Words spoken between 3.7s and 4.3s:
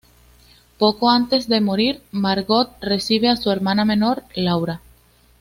menor,